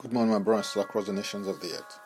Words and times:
Good 0.00 0.14
morning, 0.14 0.32
my 0.32 0.38
brothers 0.38 0.74
across 0.76 1.04
the 1.04 1.12
nations 1.12 1.46
of 1.46 1.60
the 1.60 1.74
earth. 1.74 2.00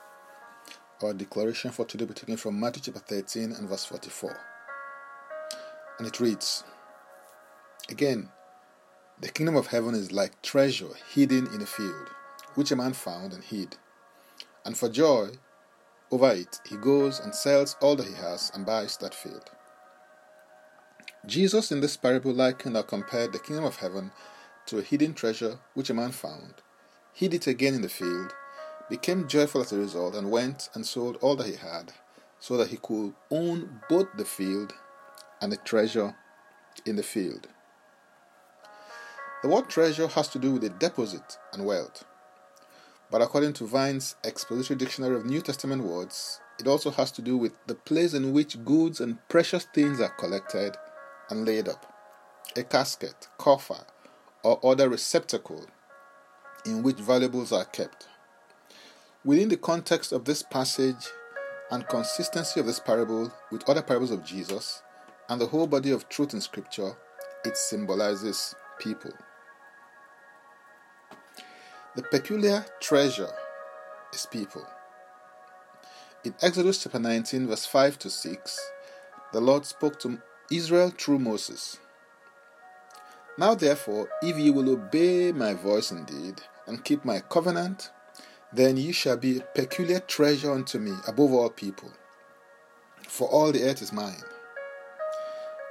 Our 1.00 1.14
declaration 1.14 1.70
for 1.70 1.84
today 1.84 2.02
will 2.02 2.08
be 2.08 2.14
taken 2.14 2.36
from 2.36 2.58
Matthew 2.58 2.82
chapter 2.82 2.98
13 2.98 3.52
and 3.52 3.68
verse 3.68 3.84
44. 3.84 4.36
And 6.00 6.08
it 6.08 6.18
reads 6.18 6.64
Again, 7.88 8.30
the 9.20 9.28
kingdom 9.28 9.54
of 9.54 9.68
heaven 9.68 9.94
is 9.94 10.10
like 10.10 10.42
treasure 10.42 10.88
hidden 11.12 11.46
in 11.54 11.62
a 11.62 11.66
field, 11.66 12.08
which 12.56 12.72
a 12.72 12.76
man 12.76 12.94
found 12.94 13.32
and 13.32 13.44
hid. 13.44 13.76
And 14.64 14.76
for 14.76 14.88
joy 14.88 15.28
over 16.10 16.32
it, 16.32 16.58
he 16.68 16.76
goes 16.76 17.20
and 17.20 17.32
sells 17.32 17.76
all 17.80 17.94
that 17.94 18.08
he 18.08 18.14
has 18.14 18.50
and 18.56 18.66
buys 18.66 18.96
that 18.96 19.14
field. 19.14 19.52
Jesus 21.26 21.70
in 21.70 21.80
this 21.80 21.96
parable 21.96 22.32
likened 22.32 22.76
or 22.76 22.82
compared 22.82 23.32
the 23.32 23.38
kingdom 23.38 23.64
of 23.64 23.76
heaven 23.76 24.10
to 24.66 24.78
a 24.78 24.82
hidden 24.82 25.14
treasure 25.14 25.60
which 25.74 25.90
a 25.90 25.94
man 25.94 26.10
found 26.10 26.54
hid 27.14 27.32
it 27.32 27.46
again 27.46 27.74
in 27.74 27.82
the 27.82 27.88
field, 27.88 28.34
became 28.90 29.28
joyful 29.28 29.60
as 29.60 29.72
a 29.72 29.78
result, 29.78 30.14
and 30.14 30.30
went 30.30 30.68
and 30.74 30.84
sold 30.84 31.16
all 31.20 31.36
that 31.36 31.46
he 31.46 31.54
had, 31.54 31.92
so 32.40 32.56
that 32.56 32.68
he 32.68 32.76
could 32.76 33.14
own 33.30 33.80
both 33.88 34.08
the 34.16 34.24
field 34.24 34.74
and 35.40 35.50
the 35.50 35.56
treasure 35.58 36.14
in 36.84 36.96
the 36.96 37.02
field. 37.02 37.48
The 39.42 39.48
word 39.48 39.68
treasure 39.68 40.08
has 40.08 40.28
to 40.28 40.38
do 40.38 40.52
with 40.52 40.64
a 40.64 40.70
deposit 40.70 41.38
and 41.52 41.64
wealth. 41.64 42.04
But 43.10 43.22
according 43.22 43.52
to 43.54 43.66
Vine's 43.66 44.16
Expository 44.24 44.76
Dictionary 44.76 45.14
of 45.14 45.24
New 45.24 45.40
Testament 45.40 45.84
words, 45.84 46.40
it 46.58 46.66
also 46.66 46.90
has 46.90 47.12
to 47.12 47.22
do 47.22 47.36
with 47.36 47.52
the 47.66 47.74
place 47.74 48.14
in 48.14 48.32
which 48.32 48.64
goods 48.64 49.00
and 49.00 49.18
precious 49.28 49.66
things 49.74 50.00
are 50.00 50.08
collected 50.08 50.76
and 51.30 51.44
laid 51.44 51.68
up. 51.68 51.92
A 52.56 52.62
casket, 52.62 53.28
coffer, 53.38 53.84
or 54.42 54.58
other 54.64 54.88
receptacle 54.88 55.66
in 56.66 56.82
which 56.82 56.96
valuables 56.96 57.52
are 57.52 57.64
kept. 57.64 58.08
Within 59.24 59.48
the 59.48 59.56
context 59.56 60.12
of 60.12 60.24
this 60.24 60.42
passage 60.42 61.08
and 61.70 61.88
consistency 61.88 62.60
of 62.60 62.66
this 62.66 62.80
parable 62.80 63.32
with 63.50 63.68
other 63.68 63.82
parables 63.82 64.10
of 64.10 64.24
Jesus 64.24 64.82
and 65.28 65.40
the 65.40 65.46
whole 65.46 65.66
body 65.66 65.90
of 65.90 66.08
truth 66.08 66.34
in 66.34 66.40
Scripture, 66.40 66.96
it 67.44 67.56
symbolizes 67.56 68.54
people. 68.78 69.12
The 71.96 72.02
peculiar 72.02 72.64
treasure 72.80 73.32
is 74.12 74.26
people. 74.26 74.66
In 76.24 76.34
Exodus 76.42 76.82
chapter 76.82 76.98
19, 76.98 77.46
verse 77.46 77.66
5 77.66 77.98
to 78.00 78.10
6, 78.10 78.70
the 79.32 79.40
Lord 79.40 79.66
spoke 79.66 79.98
to 80.00 80.18
Israel 80.50 80.90
through 80.90 81.18
Moses. 81.18 81.78
Now, 83.36 83.54
therefore, 83.54 84.08
if 84.22 84.38
ye 84.38 84.50
will 84.50 84.70
obey 84.70 85.32
my 85.32 85.54
voice 85.54 85.90
indeed, 85.90 86.40
and 86.66 86.84
keep 86.84 87.04
my 87.04 87.20
covenant, 87.20 87.90
then 88.52 88.76
ye 88.76 88.92
shall 88.92 89.16
be 89.16 89.38
a 89.38 89.42
peculiar 89.42 90.00
treasure 90.00 90.52
unto 90.52 90.78
me 90.78 90.92
above 91.06 91.32
all 91.32 91.50
people. 91.50 91.90
For 93.08 93.28
all 93.28 93.52
the 93.52 93.64
earth 93.64 93.82
is 93.82 93.92
mine. 93.92 94.22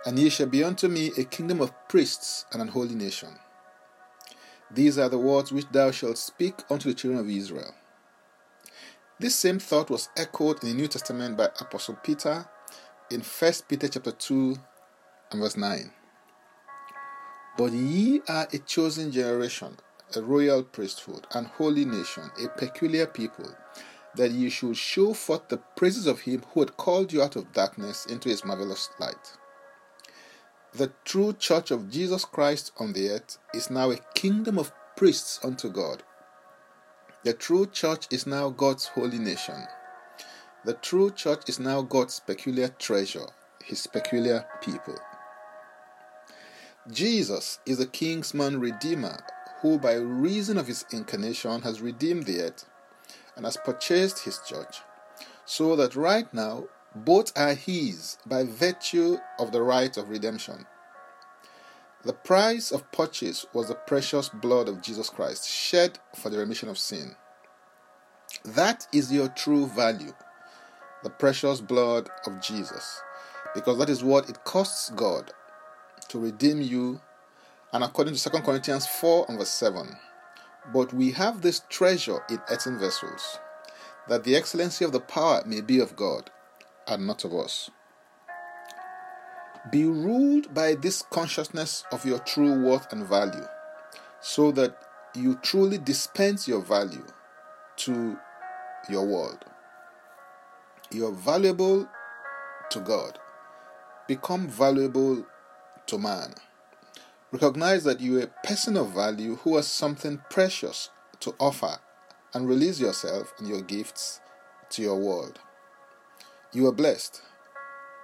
And 0.06 0.20
ye 0.20 0.30
shall 0.30 0.48
be 0.48 0.64
unto 0.64 0.88
me 0.88 1.12
a 1.18 1.24
kingdom 1.24 1.62
of 1.62 1.72
priests 1.88 2.46
and 2.52 2.62
an 2.62 2.68
holy 2.68 2.96
nation. 2.96 3.40
These 4.70 4.98
are 4.98 5.10
the 5.10 5.18
words 5.18 5.52
which 5.52 5.70
thou 5.72 5.92
shalt 5.92 6.18
speak 6.18 6.56
unto 6.70 6.90
the 6.90 6.96
children 6.96 7.20
of 7.22 7.30
Israel. 7.30 7.74
This 9.20 9.36
same 9.36 9.60
thought 9.60 9.90
was 9.90 10.10
echoed 10.18 10.64
in 10.64 10.70
the 10.70 10.76
New 10.76 10.88
Testament 10.88 11.38
by 11.38 11.46
Apostle 11.46 11.98
Peter 12.04 12.46
in 13.10 13.22
1 13.22 13.54
Peter 13.68 13.88
chapter 13.88 14.12
2 14.12 14.58
and 15.32 15.42
verse 15.42 15.56
9. 15.56 15.92
But 17.58 17.72
ye 17.72 18.22
are 18.28 18.48
a 18.52 18.58
chosen 18.58 19.12
generation, 19.12 19.78
a 20.18 20.22
royal 20.22 20.64
priesthood, 20.64 21.28
and 21.34 21.48
holy 21.48 21.86
nation, 21.86 22.30
a 22.44 22.48
peculiar 22.50 23.06
people, 23.06 23.50
that 24.16 24.32
ye 24.32 24.50
should 24.50 24.78
show 24.78 25.14
forth 25.14 25.48
the 25.48 25.58
praises 25.76 26.08
of 26.08 26.22
him 26.22 26.44
who 26.54 26.60
had 26.60 26.78
called 26.78 27.12
you 27.12 27.22
out 27.22 27.36
of 27.36 27.52
darkness 27.54 28.06
into 28.06 28.30
his 28.30 28.46
marvelous 28.46 28.90
light. 29.00 29.38
The 30.74 30.92
true 31.06 31.34
church 31.34 31.72
of 31.72 31.90
Jesus 31.90 32.26
Christ 32.26 32.72
on 32.80 32.94
the 32.94 33.10
earth 33.10 33.38
is 33.54 33.70
now 33.70 33.92
a 33.92 34.00
kingdom 34.16 34.58
of 34.58 34.72
priests 34.96 35.40
unto 35.44 35.70
God. 35.70 36.04
The 37.24 37.34
true 37.34 37.68
church 37.68 38.08
is 38.12 38.28
now 38.28 38.50
God's 38.50 38.88
holy 38.88 39.20
nation. 39.20 39.68
The 40.66 40.74
true 40.74 41.12
church 41.12 41.48
is 41.48 41.60
now 41.60 41.82
God's 41.82 42.20
peculiar 42.20 42.70
treasure, 42.70 43.28
his 43.64 43.86
peculiar 43.88 44.46
people. 44.62 44.98
Jesus 46.92 47.60
is 47.66 47.78
the 47.78 47.86
kinsman 47.86 48.60
redeemer 48.60 49.20
who 49.64 49.80
by 49.80 49.94
reason 49.94 50.58
of 50.58 50.68
his 50.68 50.86
incarnation 50.92 51.62
has 51.62 51.82
redeemed 51.82 52.26
the 52.26 52.42
earth 52.42 52.66
and 53.38 53.46
has 53.46 53.58
purchased 53.58 54.20
his 54.26 54.40
church, 54.46 54.82
so 55.46 55.76
that 55.78 55.96
right 55.96 56.32
now 56.34 56.66
both 56.94 57.32
are 57.38 57.54
his 57.54 58.18
by 58.26 58.44
virtue 58.44 59.18
of 59.40 59.54
the 59.54 59.62
right 59.62 59.96
of 59.96 60.10
redemption. 60.10 60.66
The 62.04 62.12
price 62.12 62.72
of 62.74 62.92
purchase 62.92 63.46
was 63.54 63.70
the 63.70 63.76
precious 63.76 64.28
blood 64.28 64.68
of 64.68 64.82
Jesus 64.82 65.10
Christ 65.10 65.50
shed 65.50 65.98
for 66.14 66.30
the 66.30 66.38
remission 66.38 66.68
of 66.68 66.78
sin. 66.78 67.16
That 68.44 68.86
is 68.92 69.14
your 69.14 69.30
true 69.30 69.68
value, 69.68 70.14
the 71.04 71.10
precious 71.10 71.62
blood 71.62 72.10
of 72.28 72.42
Jesus, 72.42 73.02
because 73.56 73.78
that 73.78 73.90
is 73.90 74.04
what 74.04 74.30
it 74.30 74.44
costs 74.44 74.90
God 74.90 75.32
to 76.10 76.20
redeem 76.20 76.62
you 76.62 77.00
and 77.74 77.84
according 77.84 78.16
to 78.16 78.30
2 78.30 78.42
Corinthians 78.42 78.86
4 78.86 79.26
and 79.28 79.40
verse 79.40 79.50
7. 79.50 79.98
But 80.72 80.94
we 80.94 81.12
have 81.12 81.42
this 81.42 81.64
treasure 81.70 82.24
in 82.30 82.40
earthen 82.50 82.80
vessels, 82.80 83.40
that 84.08 84.24
the 84.24 84.36
excellency 84.36 84.86
of 84.86 84.92
the 84.92 85.00
power 85.00 85.44
may 85.46 85.62
be 85.62 85.80
of 85.80 85.96
God 85.96 86.30
and 86.88 87.06
not 87.08 87.26
of 87.26 87.34
us. 87.34 87.70
Be 89.72 89.86
ruled 89.86 90.54
by 90.54 90.76
this 90.76 91.02
consciousness 91.02 91.84
of 91.92 92.06
your 92.06 92.20
true 92.20 92.64
worth 92.64 92.92
and 92.94 93.06
value, 93.08 93.46
so 94.22 94.52
that 94.52 94.78
you 95.16 95.36
truly 95.42 95.78
dispense 95.78 96.48
your 96.48 96.62
value 96.62 97.06
to 97.78 98.18
your 98.90 99.06
world. 99.06 99.46
You're 100.92 101.12
valuable 101.12 101.90
to 102.70 102.80
God. 102.80 103.20
Become 104.08 104.48
valuable 104.48 105.26
to 105.88 105.98
man. 105.98 106.34
Recognize 107.34 107.84
that 107.84 108.00
you 108.00 108.20
are 108.20 108.26
a 108.26 108.48
person 108.48 108.78
of 108.78 108.94
value 108.94 109.38
who 109.38 109.56
has 109.56 109.68
something 109.68 110.22
precious 110.30 110.92
to 111.20 111.34
offer 111.40 111.80
and 112.32 112.48
release 112.48 112.80
yourself 112.80 113.34
and 113.40 113.48
your 113.48 113.64
gifts 113.64 114.22
to 114.70 114.84
your 114.84 115.00
world. 115.00 115.40
You 116.52 116.68
are 116.68 116.72
blessed. 116.72 117.24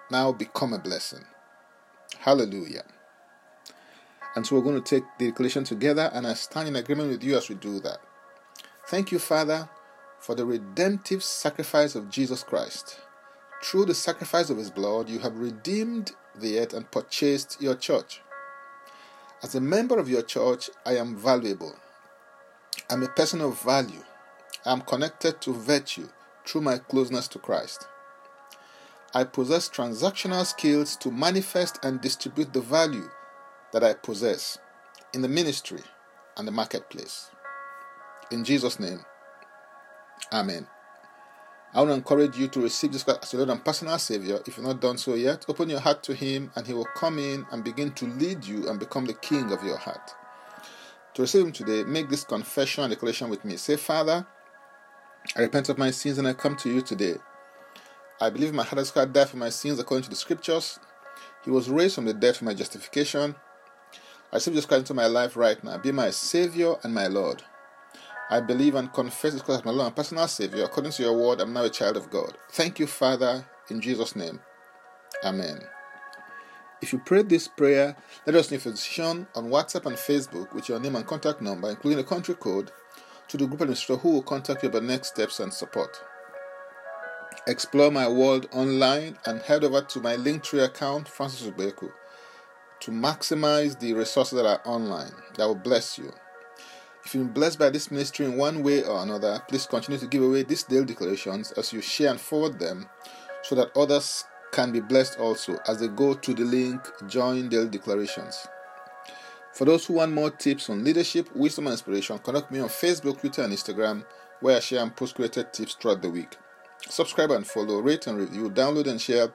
Now 0.10 0.32
become 0.32 0.74
a 0.74 0.80
blessing. 0.80 1.26
Hallelujah. 2.18 2.86
And 4.36 4.48
so 4.48 4.56
we're 4.56 4.64
going 4.64 4.82
to 4.82 4.96
take 4.96 5.04
the 5.20 5.28
declaration 5.28 5.64
together, 5.64 6.10
and 6.12 6.26
I 6.26 6.34
stand 6.34 6.68
in 6.68 6.76
agreement 6.76 7.12
with 7.12 7.24
you 7.24 7.38
as 7.38 7.50
we 7.50 7.56
do 7.56 7.80
that. 7.82 8.00
Thank 8.88 9.12
you, 9.12 9.20
Father, 9.20 9.70
for 10.20 10.34
the 10.34 10.46
redemptive 10.46 11.24
sacrifice 11.24 11.94
of 11.94 12.10
Jesus 12.10 12.42
Christ. 12.42 13.00
Through 13.64 13.86
the 13.86 13.94
sacrifice 13.94 14.50
of 14.50 14.58
his 14.58 14.72
blood, 14.72 15.08
you 15.08 15.20
have 15.20 15.38
redeemed 15.38 16.14
the 16.36 16.58
earth 16.58 16.74
and 16.74 16.90
purchased 16.90 17.62
your 17.62 17.76
church. 17.76 18.22
As 19.42 19.56
a 19.56 19.62
member 19.62 19.98
of 19.98 20.10
your 20.10 20.22
church, 20.22 20.70
I 20.86 20.98
am 20.98 21.16
valuable. 21.16 21.76
I'm 22.90 23.04
a 23.04 23.08
person 23.08 23.40
of 23.40 23.62
value. 23.62 24.04
I'm 24.66 24.82
connected 24.82 25.40
to 25.42 25.54
virtue 25.54 26.10
through 26.46 26.62
my 26.62 26.78
closeness 26.78 27.28
to 27.30 27.40
Christ. 27.40 27.88
I 29.14 29.24
possess 29.24 29.70
transactional 29.70 30.46
skills 30.46 30.96
to 30.98 31.10
manifest 31.10 31.80
and 31.84 32.02
distribute 32.02 32.52
the 32.52 32.62
value 32.62 33.10
that 33.72 33.84
I 33.84 33.94
possess 33.94 34.58
in 35.14 35.22
the 35.22 35.30
ministry 35.30 35.82
and 36.38 36.48
the 36.48 36.52
marketplace. 36.52 37.32
In 38.32 38.44
Jesus' 38.44 38.80
name, 38.80 39.00
Amen. 40.32 40.68
I 41.72 41.80
want 41.80 41.90
to 41.92 41.96
encourage 41.96 42.36
you 42.36 42.48
to 42.48 42.62
receive 42.62 42.90
Jesus 42.90 43.04
Christ 43.04 43.20
as 43.24 43.34
your 43.34 43.42
Lord 43.42 43.52
and 43.52 43.64
personal 43.64 44.00
Savior. 44.00 44.40
If 44.48 44.58
you've 44.58 44.66
not 44.66 44.82
done 44.82 44.98
so 44.98 45.14
yet, 45.14 45.46
open 45.48 45.70
your 45.70 45.80
heart 45.80 46.02
to 46.04 46.16
Him 46.16 46.52
and 46.56 46.66
He 46.66 46.74
will 46.74 46.88
come 46.96 47.20
in 47.20 47.46
and 47.52 47.64
begin 47.64 47.92
to 47.92 48.06
lead 48.06 48.44
you 48.44 48.68
and 48.68 48.80
become 48.80 49.06
the 49.06 49.14
King 49.14 49.52
of 49.52 49.64
your 49.64 49.78
heart. 49.78 50.16
To 51.14 51.22
receive 51.22 51.46
Him 51.46 51.52
today, 51.52 51.84
make 51.84 52.10
this 52.10 52.24
confession 52.24 52.84
and 52.84 52.92
declaration 52.92 53.30
with 53.30 53.46
me. 53.46 53.56
Say, 53.58 53.76
Father, 53.76 54.26
I 55.36 55.42
repent 55.42 55.70
of 55.70 55.78
my 55.78 55.92
sins 55.92 56.18
and 56.18 56.28
I 56.28 56.34
come 56.34 56.56
to 56.58 56.74
you 56.74 56.82
today. 56.82 57.16
I 58.20 58.32
believe 58.32 58.52
my 58.52 58.64
heart 58.64 58.80
has 58.80 58.90
Christ 58.90 59.14
died 59.14 59.30
for 59.30 59.38
my 59.38 59.50
sins 59.50 59.78
according 59.78 60.06
to 60.06 60.10
the 60.10 60.16
Scriptures. 60.16 60.80
He 61.46 61.52
was 61.52 61.70
raised 61.70 61.96
from 61.96 62.06
the 62.06 62.14
dead 62.16 62.36
for 62.36 62.46
my 62.46 62.56
justification. 62.56 63.36
I 64.32 64.38
receive 64.38 64.56
Jesus 64.56 64.66
Christ 64.66 64.82
into 64.82 64.96
my 64.96 65.06
life 65.06 65.38
right 65.38 65.64
now. 65.64 65.78
Be 65.78 65.92
my 65.92 66.10
Savior 66.10 66.78
and 66.84 66.96
my 66.96 67.06
Lord. 67.06 67.44
I 68.32 68.40
believe 68.42 68.76
and 68.76 68.94
confess 68.94 69.34
this 69.34 69.42
Christ 69.42 69.62
as 69.62 69.66
my 69.66 69.72
Lord 69.72 69.88
and 69.88 69.96
personal 69.96 70.28
Savior. 70.28 70.64
According 70.64 70.92
to 70.94 71.04
your 71.04 71.18
word, 71.18 71.42
I'm 71.42 71.52
now 71.52 71.64
a 71.64 71.70
child 71.70 71.98
of 71.98 72.12
God. 72.12 72.38
Thank 72.52 72.80
you, 72.80 72.86
Father, 72.86 73.46
in 73.70 73.82
Jesus' 73.82 74.16
name. 74.16 74.40
Amen. 75.24 75.62
If 76.82 76.94
you 76.94 77.00
prayed 77.00 77.28
this 77.28 77.48
prayer, 77.48 77.96
let 78.26 78.36
us 78.36 78.52
know 78.52 78.56
if 78.56 78.68
it's 78.68 78.84
shown 78.84 79.28
on 79.36 79.50
WhatsApp 79.50 79.86
and 79.86 79.98
Facebook 79.98 80.54
with 80.54 80.70
your 80.70 80.80
name 80.80 80.96
and 80.96 81.06
contact 81.06 81.42
number, 81.42 81.70
including 81.70 81.98
the 81.98 82.04
country 82.04 82.36
code, 82.36 82.72
to 83.28 83.38
the 83.38 83.48
group 83.48 83.62
administrator 83.62 84.00
who 84.00 84.12
will 84.12 84.24
contact 84.24 84.64
you 84.64 84.70
about 84.70 84.84
next 84.84 85.10
steps 85.10 85.40
and 85.40 85.54
support. 85.54 86.02
Explore 87.48 87.92
my 87.92 88.08
world 88.08 88.48
online 88.52 89.18
and 89.26 89.42
head 89.42 89.64
over 89.64 89.82
to 89.82 90.00
my 90.00 90.16
Linktree 90.16 90.64
account, 90.64 91.08
Francis 91.08 91.48
Ubeku, 91.50 91.92
to 92.82 92.92
maximize 92.92 93.80
the 93.80 93.94
resources 93.94 94.38
that 94.38 94.46
are 94.46 94.62
online 94.66 95.12
that 95.36 95.48
will 95.48 95.56
bless 95.56 95.98
you. 95.98 96.14
If 97.06 97.16
you've 97.16 97.26
been 97.26 97.34
blessed 97.34 97.60
by 97.60 97.70
this 97.70 97.92
ministry 97.92 98.26
in 98.26 98.38
one 98.38 98.62
way 98.62 98.84
or 98.84 99.02
another, 99.02 99.42
please 99.48 99.66
continue 99.66 100.00
to 100.00 100.08
give 100.08 100.22
away 100.22 100.44
these 100.44 100.64
daily 100.64 100.86
declarations 100.86 101.52
as 101.54 101.74
you 101.74 101.82
share 101.82 102.12
and 102.12 102.20
forward 102.20 102.60
them 102.60 102.88
so 103.42 103.56
that 103.56 103.76
others 103.76 104.26
can 104.52 104.72
be 104.72 104.80
blessed 104.80 105.20
also 105.20 105.58
as 105.68 105.80
they 105.80 105.88
go 105.88 106.14
to 106.14 106.34
the 106.34 106.44
link 106.44 106.82
Join 107.08 107.50
Daily 107.50 107.70
Declarations. 107.70 108.48
For 109.54 109.66
those 109.66 109.86
who 109.86 109.94
want 109.94 110.14
more 110.14 110.30
tips 110.30 110.70
on 110.70 110.84
leadership, 110.84 111.34
wisdom, 111.36 111.68
and 111.68 111.74
inspiration, 111.74 112.20
connect 112.20 112.52
me 112.52 112.60
on 112.60 112.70
Facebook, 112.70 113.20
Twitter, 113.20 113.44
and 113.44 113.54
Instagram, 113.54 114.06
where 114.42 114.58
I 114.58 114.60
share 114.60 114.84
and 114.84 114.96
post 114.96 115.16
created 115.16 115.52
tips 115.54 115.74
throughout 115.74 116.02
the 116.02 116.10
week. 116.10 116.38
Subscribe 116.88 117.32
and 117.32 117.46
follow, 117.46 117.80
rate 117.80 118.08
and 118.08 118.18
review, 118.18 118.50
download 118.50 118.88
and 118.88 119.02
share 119.02 119.34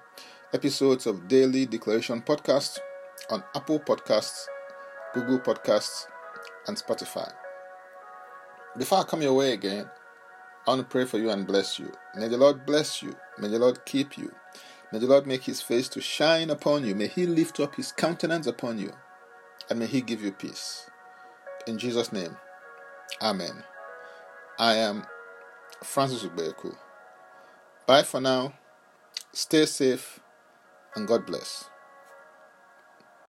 episodes 0.52 1.06
of 1.06 1.28
Daily 1.28 1.66
Declaration 1.66 2.22
Podcast 2.22 2.78
on 3.31 3.43
Apple 3.55 3.81
Podcasts, 3.81 4.46
Google 5.12 5.40
Podcasts, 5.40 6.06
and 6.69 6.76
Spotify. 6.76 7.31
Before 8.76 8.99
I 8.99 9.05
come 9.05 9.23
your 9.23 9.35
way 9.35 9.53
again, 9.53 9.88
I 10.67 10.71
want 10.71 10.82
to 10.82 10.88
pray 10.88 11.05
for 11.05 11.19
you 11.19 11.31
and 11.31 11.47
bless 11.47 11.79
you. 11.79 11.93
May 12.17 12.29
the 12.29 12.37
Lord 12.37 12.67
bless 12.67 13.03
you. 13.03 13.15
May 13.38 13.49
the 13.49 13.59
Lord 13.59 13.85
keep 13.85 14.19
you. 14.19 14.35
May 14.93 14.99
the 14.99 15.06
Lord 15.06 15.26
make 15.26 15.44
his 15.44 15.61
face 15.61 15.88
to 15.91 16.00
shine 16.00 16.50
upon 16.50 16.85
you. 16.85 16.94
May 16.94 17.06
he 17.06 17.26
lift 17.26 17.61
up 17.61 17.75
his 17.75 17.93
countenance 17.93 18.47
upon 18.47 18.79
you. 18.79 18.93
And 19.71 19.79
may 19.79 19.87
he 19.87 20.00
give 20.00 20.23
you 20.23 20.32
peace. 20.32 20.91
In 21.67 21.79
Jesus' 21.79 22.12
name, 22.12 22.37
Amen. 23.23 23.62
I 24.59 24.75
am 24.76 25.05
Francis 25.82 26.25
Ubeku. 26.25 26.76
Bye 27.87 28.03
for 28.03 28.21
now. 28.21 28.55
Stay 29.32 29.67
safe 29.67 30.21
and 30.94 31.06
God 31.06 31.26
bless. 31.26 31.69